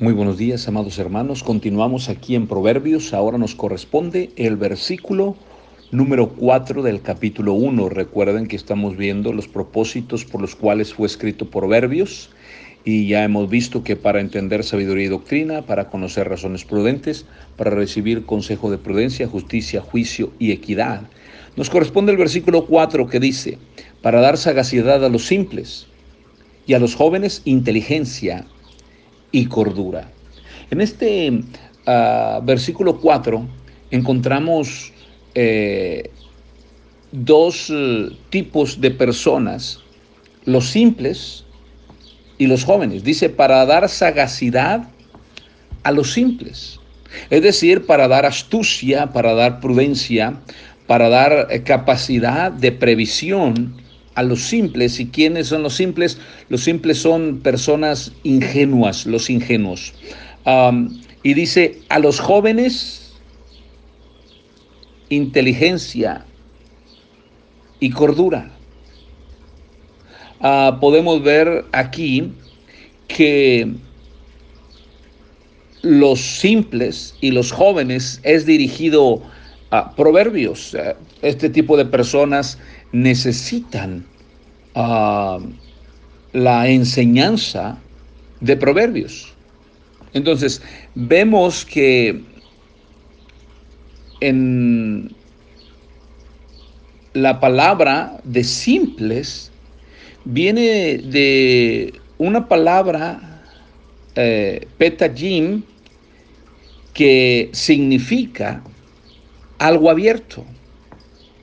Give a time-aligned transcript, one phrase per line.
[0.00, 1.42] Muy buenos días, amados hermanos.
[1.42, 3.12] Continuamos aquí en Proverbios.
[3.12, 5.34] Ahora nos corresponde el versículo
[5.90, 7.88] número 4 del capítulo 1.
[7.88, 12.30] Recuerden que estamos viendo los propósitos por los cuales fue escrito Proverbios
[12.84, 17.26] y ya hemos visto que para entender sabiduría y doctrina, para conocer razones prudentes,
[17.56, 21.02] para recibir consejo de prudencia, justicia, juicio y equidad,
[21.56, 23.58] nos corresponde el versículo 4 que dice,
[24.00, 25.88] para dar sagacidad a los simples
[26.68, 28.46] y a los jóvenes inteligencia
[29.32, 30.10] y cordura.
[30.70, 33.46] En este uh, versículo 4
[33.90, 34.92] encontramos
[35.34, 36.10] eh,
[37.12, 39.80] dos uh, tipos de personas,
[40.44, 41.44] los simples
[42.38, 43.04] y los jóvenes.
[43.04, 44.88] Dice, para dar sagacidad
[45.82, 46.78] a los simples.
[47.30, 50.34] Es decir, para dar astucia, para dar prudencia,
[50.86, 53.76] para dar eh, capacidad de previsión
[54.18, 54.98] a los simples.
[54.98, 56.18] ¿Y quiénes son los simples?
[56.48, 59.94] Los simples son personas ingenuas, los ingenuos.
[61.22, 63.12] y dice, a los jóvenes,
[65.08, 66.24] inteligencia
[67.78, 68.50] y cordura.
[70.40, 72.32] Ah, podemos ver aquí
[73.06, 73.72] que
[75.82, 79.22] los simples y los jóvenes es dirigido
[79.70, 80.76] a proverbios.
[81.22, 82.58] Este tipo de personas
[82.92, 84.04] necesitan
[84.78, 85.40] uh,
[86.32, 87.78] la enseñanza
[88.40, 89.32] de proverbios.
[90.14, 90.62] Entonces,
[90.94, 92.22] vemos que
[94.20, 95.14] en
[97.12, 99.50] la palabra de simples
[100.24, 103.42] viene de una palabra
[104.14, 105.62] eh, petajim
[106.92, 108.62] que significa
[109.58, 110.44] algo abierto.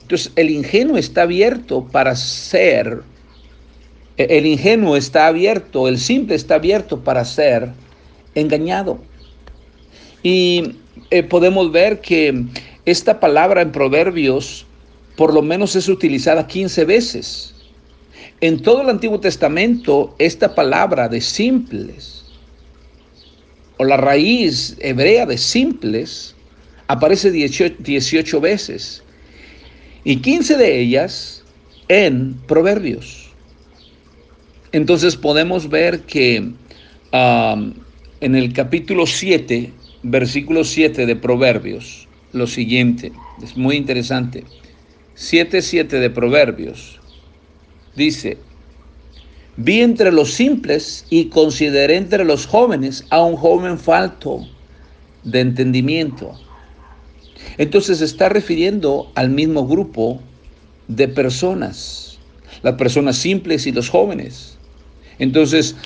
[0.02, 3.02] Entonces, el ingenuo está abierto para ser,
[4.16, 7.70] el ingenuo está abierto, el simple está abierto para ser
[8.34, 8.98] engañado.
[10.22, 10.76] Y
[11.10, 12.44] eh, podemos ver que
[12.84, 14.66] esta palabra en Proverbios
[15.16, 17.54] por lo menos es utilizada 15 veces.
[18.40, 22.24] En todo el Antiguo Testamento, esta palabra de simples,
[23.78, 26.34] o la raíz hebrea de simples,
[26.86, 29.02] aparece 18, 18 veces
[30.04, 31.42] y 15 de ellas
[31.88, 33.30] en Proverbios.
[34.72, 36.52] Entonces podemos ver que
[37.12, 39.72] en el capítulo 7,
[40.02, 43.12] versículo 7 de Proverbios, lo siguiente,
[43.42, 44.44] es muy interesante.
[45.16, 47.00] 7.7 de Proverbios
[47.94, 48.36] dice,
[49.56, 54.46] vi entre los simples y consideré entre los jóvenes a un joven falto
[55.24, 56.38] de entendimiento
[57.58, 60.20] entonces está refiriendo al mismo grupo
[60.88, 62.18] de personas,
[62.62, 64.55] las personas simples y los jóvenes.
[65.18, 65.76] Entonces,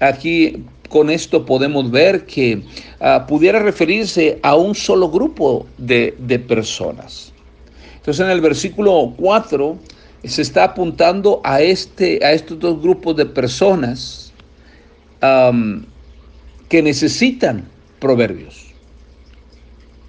[0.00, 2.62] aquí con esto podemos ver que
[3.00, 6.12] ah, pudiera referirse a un solo grupo de,
[6.46, 7.32] personas.
[7.96, 9.76] Entonces, en el versículo 4
[10.24, 14.32] se está apuntando a, este, a estos dos grupos de personas
[16.68, 17.64] que necesitan
[17.98, 18.66] proverbios.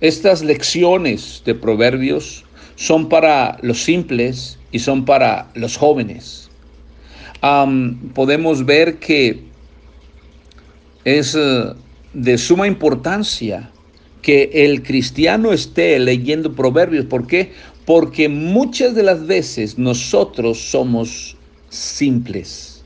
[0.02, 6.49] Estas lecciones de proverbios son para los simples y son para los jóvenes.
[8.14, 9.44] Podemos ver que
[11.06, 11.74] es eh,
[12.14, 13.70] de suma importancia
[14.22, 17.06] que el cristiano esté leyendo proverbios.
[17.06, 17.52] ¿Por qué?
[17.86, 21.38] Porque muchas de las veces nosotros somos
[21.70, 22.84] simples.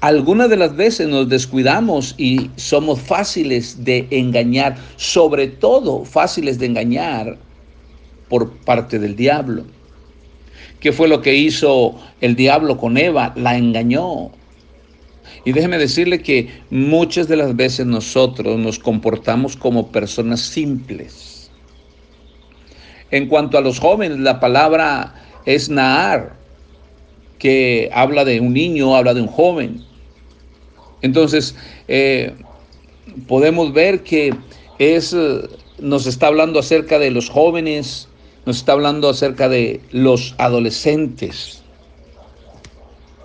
[0.00, 6.66] Algunas de las veces nos descuidamos y somos fáciles de engañar, sobre todo fáciles de
[6.66, 7.38] engañar
[8.28, 9.64] por parte del diablo.
[10.80, 13.32] ¿Qué fue lo que hizo el diablo con Eva?
[13.36, 14.30] La engañó.
[15.44, 21.50] Y déjeme decirle que muchas de las veces nosotros nos comportamos como personas simples.
[23.10, 25.14] En cuanto a los jóvenes, la palabra
[25.46, 26.36] es Nahar,
[27.38, 29.84] que habla de un niño, habla de un joven.
[31.02, 31.56] Entonces,
[31.88, 32.34] eh,
[33.26, 34.34] podemos ver que
[34.78, 35.40] es, eh,
[35.78, 38.09] nos está hablando acerca de los jóvenes,
[38.50, 41.62] nos está hablando acerca de los adolescentes.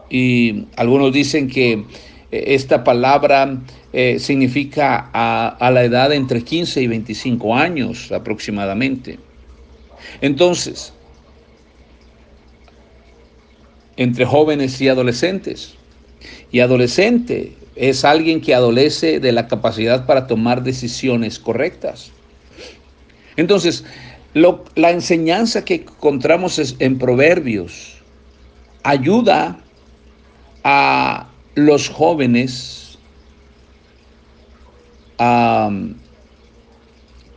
[0.08, 1.84] Y algunos dicen que eh,
[2.30, 3.60] esta palabra
[4.20, 9.18] significa a, a, la edad entre 15 y 25 años aproximadamente.
[10.22, 10.94] Entonces,
[13.98, 15.74] entre jóvenes y adolescentes.
[16.52, 22.12] Y adolescente es alguien que adolece de la capacidad para tomar decisiones correctas.
[23.38, 23.84] Entonces,
[24.36, 28.02] la enseñanza que encontramos en Proverbios.
[28.84, 29.58] Ayuda
[30.64, 33.00] a los jóvenes
[35.18, 35.72] a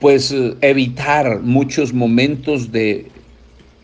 [0.00, 3.11] pues evitar muchos momentos de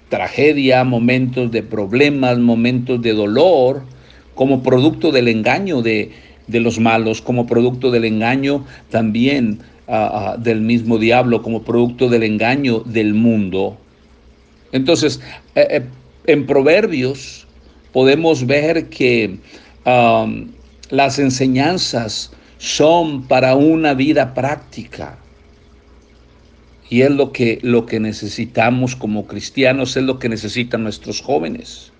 [0.08, 3.82] tragedia, momentos de problemas, momentos de dolor,
[4.34, 6.10] como producto del engaño de,
[6.48, 9.60] los malos, como producto del engaño también
[10.38, 13.76] del mismo diablo, como producto del engaño del mundo.
[14.72, 15.20] Entonces,
[15.54, 15.86] eh, eh,
[16.26, 17.46] en Proverbios
[17.92, 19.38] podemos ver que
[20.90, 25.18] las enseñanzas son para una vida práctica.
[26.88, 31.92] Y es lo que, lo que necesitamos como cristianos, es lo que necesitan nuestros jóvenes.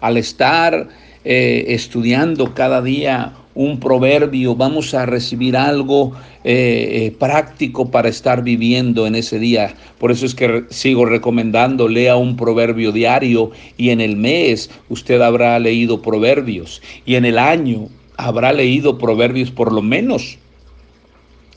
[0.00, 0.88] Al estar
[1.24, 6.12] eh, estudiando cada día un proverbio, vamos a recibir algo
[6.44, 9.74] eh, eh, práctico para estar viviendo en ese día.
[9.98, 15.20] Por eso es que sigo recomendando, lea un proverbio diario y en el mes usted
[15.20, 20.38] habrá leído proverbios y en el año habrá leído proverbios por lo menos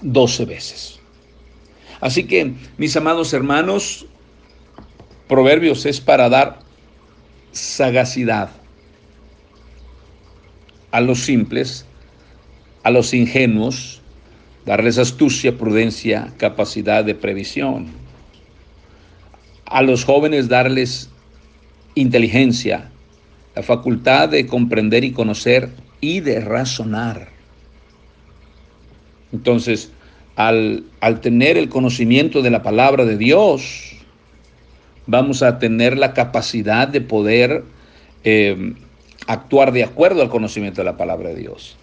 [0.01, 0.99] 12 veces.
[2.01, 4.05] Así que, mis amados hermanos,
[5.27, 6.59] proverbios es para dar
[7.51, 8.49] sagacidad
[10.93, 11.87] a los simples,
[12.83, 13.99] a los ingenuos,
[14.63, 17.87] darles astucia, prudencia, capacidad de previsión.
[19.65, 21.09] A los jóvenes darles
[21.95, 22.91] inteligencia,
[23.55, 27.27] la facultad de comprender y conocer y de razonar.
[29.31, 29.91] Entonces,
[30.35, 30.85] al,
[31.21, 33.95] tener el conocimiento de la palabra de Dios,
[35.07, 37.63] vamos a tener la capacidad de poder
[38.23, 38.75] eh,
[39.27, 41.75] actuar de acuerdo al conocimiento de la palabra de Dios.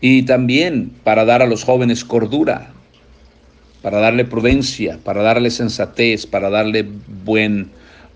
[0.00, 2.72] Y también para dar a los jóvenes cordura,
[3.82, 6.86] para darle prudencia, para darle sensatez, para darle
[7.24, 7.70] buen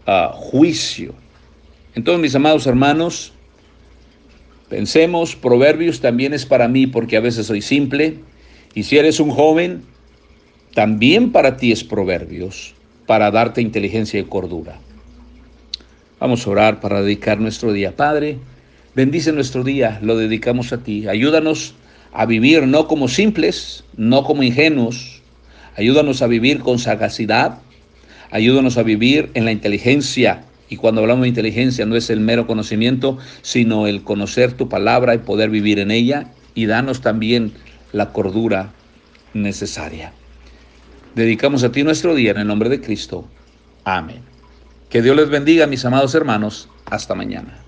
[0.06, 1.14] ah, juicio.
[1.94, 3.32] Entonces, mis amados hermanos,
[4.69, 8.19] pensemos, Proverbios también es para mí porque a veces soy simple.
[8.75, 9.82] Y si eres un joven,
[10.75, 12.75] también para ti es Proverbios,
[13.06, 14.78] para darte inteligencia y cordura.
[16.19, 17.95] Vamos a orar para dedicar nuestro día.
[17.95, 18.39] Padre,
[18.95, 21.07] bendice nuestro día, lo dedicamos a ti.
[21.07, 21.75] Ayúdanos
[22.13, 25.21] a vivir no como simples, no como ingenuos.
[25.77, 27.59] Ayúdanos a vivir con sagacidad.
[28.31, 30.45] Ayúdanos a vivir en la inteligencia.
[30.71, 35.15] Y cuando hablamos de inteligencia no es el mero conocimiento, sino el conocer tu palabra
[35.15, 36.33] y poder vivir en ella.
[36.55, 37.53] Y danos también
[37.93, 38.73] la cordura
[39.35, 40.13] necesaria.
[41.15, 43.29] Dedicamos a ti nuestro día en el nombre de Cristo.
[43.85, 44.36] Amén.
[44.88, 46.69] Que Dios les bendiga, mis amados hermanos.
[46.87, 47.66] Hasta mañana.